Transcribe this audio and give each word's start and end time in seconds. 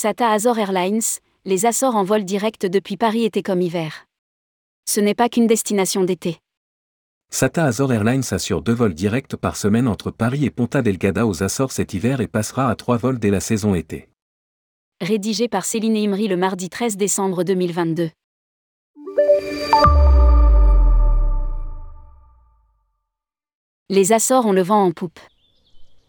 SATA 0.00 0.30
Azor 0.30 0.56
Airlines, 0.60 1.18
les 1.44 1.66
Açores 1.66 1.96
en 1.96 2.04
vol 2.04 2.24
direct 2.24 2.64
depuis 2.64 2.96
Paris 2.96 3.24
été 3.24 3.42
comme 3.42 3.60
hiver. 3.60 4.06
Ce 4.88 5.00
n'est 5.00 5.16
pas 5.16 5.28
qu'une 5.28 5.48
destination 5.48 6.04
d'été. 6.04 6.38
SATA 7.30 7.64
Azor 7.64 7.92
Airlines 7.92 8.22
assure 8.30 8.62
deux 8.62 8.74
vols 8.74 8.94
directs 8.94 9.34
par 9.34 9.56
semaine 9.56 9.88
entre 9.88 10.12
Paris 10.12 10.44
et 10.44 10.50
Ponta 10.50 10.82
Delgada 10.82 11.26
aux 11.26 11.42
Açores 11.42 11.72
cet 11.72 11.94
hiver 11.94 12.20
et 12.20 12.28
passera 12.28 12.70
à 12.70 12.76
trois 12.76 12.96
vols 12.96 13.18
dès 13.18 13.30
la 13.30 13.40
saison 13.40 13.74
été. 13.74 14.08
Rédigé 15.00 15.48
par 15.48 15.64
Céline 15.64 15.96
Imri 15.96 16.28
le 16.28 16.36
mardi 16.36 16.70
13 16.70 16.96
décembre 16.96 17.42
2022. 17.42 18.10
Les 23.88 24.12
Açores 24.12 24.46
ont 24.46 24.52
le 24.52 24.62
vent 24.62 24.84
en 24.84 24.92
poupe. 24.92 25.18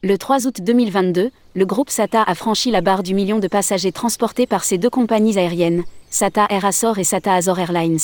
Le 0.02 0.18
3 0.18 0.48
août 0.48 0.62
2022, 0.62 1.30
le 1.60 1.66
groupe 1.66 1.90
SATA 1.90 2.24
a 2.24 2.36
franchi 2.36 2.72
la 2.72 2.80
barre 2.80 3.04
du 3.04 3.14
million 3.14 3.38
de 3.38 3.50
passagers 3.50 3.92
transportés 3.92 4.48
par 4.48 4.64
ces 4.64 4.78
deux 4.78 4.90
compagnies 4.90 5.38
aériennes, 5.38 5.84
SATA 6.10 6.48
Air 6.50 6.64
Açores 6.64 7.00
et 7.00 7.04
SATA 7.04 7.34
Azor 7.34 7.60
Airlines. 7.60 8.00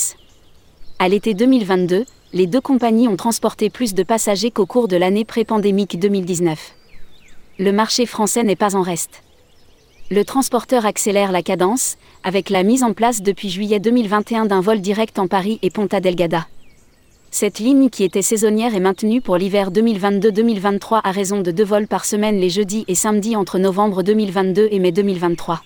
À 1.00 1.08
l'été 1.08 1.34
2022, 1.34 2.04
les 2.34 2.48
deux 2.48 2.60
compagnies 2.60 3.08
ont 3.08 3.16
transporté 3.16 3.70
plus 3.70 3.94
de 3.94 4.04
passagers 4.04 4.52
qu'au 4.52 4.66
cours 4.66 4.90
de 4.90 4.98
l'année 4.98 5.24
pré-pandémique 5.24 5.98
2019. 5.98 6.74
Le 7.58 7.72
marché 7.72 8.06
français 8.06 8.44
n'est 8.44 8.58
pas 8.58 8.76
en 8.76 8.82
reste. 8.82 9.24
Le 10.12 10.26
transporteur 10.26 10.86
accélère 10.86 11.32
la 11.32 11.42
cadence, 11.42 11.96
avec 12.26 12.50
la 12.50 12.64
mise 12.64 12.84
en 12.84 12.92
place 12.92 13.22
depuis 13.22 13.48
juillet 13.48 13.80
2021 13.80 14.48
d'un 14.48 14.60
vol 14.60 14.82
direct 14.82 15.18
en 15.18 15.28
Paris 15.28 15.60
et 15.62 15.70
Ponta 15.70 16.02
Delgada. 16.02 16.46
Cette 17.38 17.60
ligne 17.60 17.90
qui 17.90 18.06
était 18.06 18.22
saisonnière 18.22 18.76
est 18.76 18.80
maintenue 18.80 19.20
pour 19.20 19.36
l'hiver 19.36 19.70
2022-2023 19.70 21.02
à 21.04 21.12
raison 21.12 21.42
de 21.42 21.52
deux 21.52 21.66
vols 21.66 21.86
par 21.86 22.06
semaine 22.06 22.40
les 22.40 22.50
jeudis 22.50 22.86
et 22.88 22.96
samedis 22.96 23.36
entre 23.36 23.60
novembre 23.60 24.04
2022 24.04 24.70
et 24.72 24.80
mai 24.80 24.94
2023. 24.94 25.62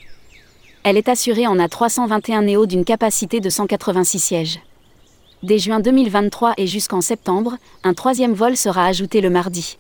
Elle 0.83 0.97
est 0.97 1.09
assurée 1.09 1.45
en 1.45 1.57
A321 1.59 2.45
Néo 2.45 2.65
d'une 2.65 2.85
capacité 2.85 3.39
de 3.39 3.51
186 3.51 4.17
sièges. 4.17 4.59
Dès 5.43 5.59
juin 5.59 5.79
2023 5.79 6.55
et 6.57 6.65
jusqu'en 6.65 7.01
septembre, 7.01 7.57
un 7.83 7.93
troisième 7.93 8.33
vol 8.33 8.57
sera 8.57 8.87
ajouté 8.87 9.21
le 9.21 9.29
mardi. 9.29 9.77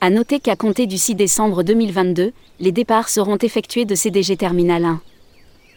À 0.00 0.10
noter 0.10 0.40
qu'à 0.40 0.56
compter 0.56 0.88
du 0.88 0.98
6 0.98 1.14
décembre 1.14 1.62
2022, 1.62 2.32
les 2.58 2.72
départs 2.72 3.10
seront 3.10 3.38
effectués 3.38 3.84
de 3.84 3.94
CDG 3.94 4.36
Terminal 4.36 4.84
1. 4.84 5.00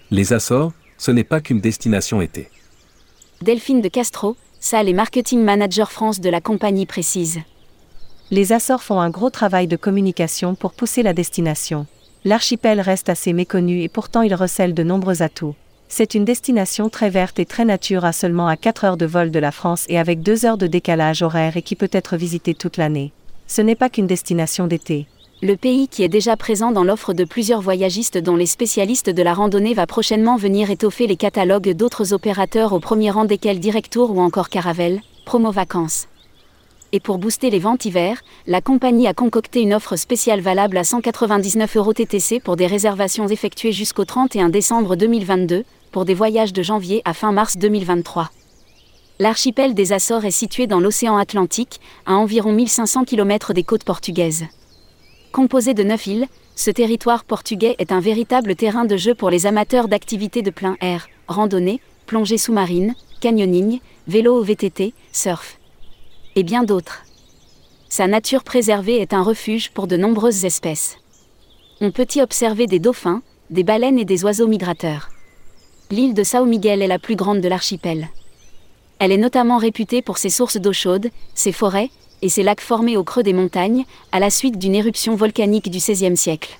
Les 0.09 0.33
Açores, 0.33 0.71
ce 0.97 1.11
n'est 1.11 1.23
pas 1.23 1.39
qu'une 1.39 1.61
destination 1.61 2.19
été. 2.19 2.49
Delphine 3.43 3.81
de 3.81 3.89
Castro, 3.89 4.35
salle 4.59 4.89
et 4.89 4.93
marketing 4.93 5.41
manager 5.41 5.91
France 5.91 6.19
de 6.19 6.29
la 6.29 6.41
compagnie 6.41 6.85
précise. 6.85 7.39
Les 8.29 8.51
Açores 8.51 8.83
font 8.83 8.99
un 8.99 9.09
gros 9.09 9.29
travail 9.29 9.67
de 9.67 9.77
communication 9.77 10.53
pour 10.53 10.73
pousser 10.73 11.01
la 11.01 11.13
destination. 11.13 11.87
L'archipel 12.25 12.81
reste 12.81 13.07
assez 13.07 13.31
méconnu 13.31 13.81
et 13.81 13.87
pourtant 13.87 14.21
il 14.21 14.35
recèle 14.35 14.73
de 14.73 14.83
nombreux 14.83 15.21
atouts. 15.21 15.55
C'est 15.87 16.13
une 16.13 16.25
destination 16.25 16.89
très 16.89 17.09
verte 17.09 17.39
et 17.39 17.45
très 17.45 17.65
nature 17.65 18.03
à 18.03 18.11
seulement 18.11 18.47
à 18.47 18.57
4 18.57 18.83
heures 18.83 18.97
de 18.97 19.05
vol 19.05 19.31
de 19.31 19.39
la 19.39 19.51
France 19.51 19.85
et 19.87 19.97
avec 19.97 20.21
2 20.21 20.45
heures 20.45 20.57
de 20.57 20.67
décalage 20.67 21.21
horaire 21.21 21.55
et 21.55 21.61
qui 21.61 21.75
peut 21.75 21.89
être 21.91 22.17
visitée 22.17 22.53
toute 22.53 22.77
l'année. 22.77 23.13
Ce 23.47 23.61
n'est 23.61 23.75
pas 23.75 23.89
qu'une 23.89 24.07
destination 24.07 24.67
d'été. 24.67 25.07
Le 25.41 25.55
pays 25.55 25.87
qui 25.87 26.03
est 26.03 26.09
déjà 26.09 26.35
présent 26.35 26.73
dans 26.73 26.83
l'offre 26.83 27.13
de 27.13 27.23
plusieurs 27.23 27.61
voyagistes 27.61 28.17
dont 28.17 28.35
les 28.35 28.45
spécialistes 28.45 29.09
de 29.09 29.23
la 29.23 29.33
randonnée 29.33 29.73
va 29.73 29.87
prochainement 29.87 30.35
venir 30.35 30.69
étoffer 30.69 31.07
les 31.07 31.15
catalogues 31.15 31.69
d'autres 31.69 32.11
opérateurs 32.11 32.73
au 32.73 32.81
premier 32.81 33.09
rang 33.09 33.23
desquels 33.23 33.61
Directour 33.61 34.11
ou 34.11 34.19
encore 34.19 34.49
Caravelle, 34.49 34.99
Promo 35.23 35.49
Vacances. 35.49 36.09
Et 36.91 36.99
pour 36.99 37.19
booster 37.19 37.49
les 37.49 37.59
ventes 37.59 37.85
hiver, 37.85 38.21
la 38.47 38.59
compagnie 38.59 39.07
a 39.07 39.13
concocté 39.13 39.61
une 39.61 39.73
offre 39.73 39.95
spéciale 39.95 40.41
valable 40.41 40.75
à 40.75 40.83
199 40.83 41.77
euros 41.77 41.93
TTC 41.93 42.41
pour 42.41 42.57
des 42.57 42.67
réservations 42.67 43.29
effectuées 43.29 43.71
jusqu'au 43.71 44.03
31 44.03 44.49
décembre 44.49 44.97
2022, 44.97 45.63
pour 45.93 46.03
des 46.03 46.15
voyages 46.15 46.51
de 46.51 46.63
janvier 46.63 47.01
à 47.05 47.13
fin 47.13 47.31
mars 47.31 47.55
2023. 47.55 48.29
L'archipel 49.19 49.73
des 49.73 49.93
Açores 49.93 50.25
est 50.25 50.31
situé 50.31 50.67
dans 50.67 50.81
l'océan 50.81 51.15
Atlantique, 51.15 51.79
à 52.05 52.15
environ 52.15 52.51
1500 52.51 53.05
km 53.05 53.53
des 53.53 53.63
côtes 53.63 53.85
portugaises. 53.85 54.43
Composé 55.31 55.75
de 55.75 55.83
neuf 55.83 56.07
îles, 56.07 56.27
ce 56.55 56.71
territoire 56.71 57.23
portugais 57.23 57.75
est 57.77 57.91
un 57.91 57.99
véritable 57.99 58.55
terrain 58.55 58.85
de 58.85 58.97
jeu 58.97 59.13
pour 59.13 59.29
les 59.29 59.45
amateurs 59.45 59.87
d'activités 59.87 60.41
de 60.41 60.49
plein 60.49 60.75
air, 60.81 61.07
randonnée, 61.27 61.81
plongée 62.07 62.39
sous-marine, 62.39 62.95
canyoning, 63.21 63.79
vélo 64.07 64.35
au 64.35 64.43
VTT, 64.43 64.93
surf. 65.11 65.59
Et 66.35 66.41
bien 66.41 66.63
d'autres. 66.63 67.03
Sa 67.89 68.07
nature 68.07 68.43
préservée 68.43 68.99
est 68.99 69.13
un 69.13 69.21
refuge 69.21 69.69
pour 69.69 69.85
de 69.85 69.97
nombreuses 69.97 70.45
espèces. 70.45 70.97
On 71.79 71.91
peut 71.91 72.07
y 72.15 72.21
observer 72.21 72.65
des 72.65 72.79
dauphins, 72.79 73.21
des 73.51 73.63
baleines 73.63 73.99
et 73.99 74.05
des 74.05 74.23
oiseaux 74.23 74.47
migrateurs. 74.47 75.09
L'île 75.91 76.15
de 76.15 76.23
São 76.23 76.47
Miguel 76.47 76.81
est 76.81 76.87
la 76.87 76.99
plus 76.99 77.15
grande 77.15 77.41
de 77.41 77.47
l'archipel. 77.47 78.09
Elle 78.97 79.11
est 79.11 79.17
notamment 79.17 79.57
réputée 79.57 80.01
pour 80.01 80.17
ses 80.17 80.29
sources 80.29 80.57
d'eau 80.57 80.73
chaude, 80.73 81.09
ses 81.35 81.51
forêts, 81.51 81.89
et 82.21 82.29
ses 82.29 82.43
lacs 82.43 82.61
formés 82.61 82.97
au 82.97 83.03
creux 83.03 83.23
des 83.23 83.33
montagnes, 83.33 83.85
à 84.11 84.19
la 84.19 84.29
suite 84.29 84.57
d'une 84.59 84.75
éruption 84.75 85.15
volcanique 85.15 85.69
du 85.69 85.79
XVIe 85.79 86.17
siècle. 86.17 86.58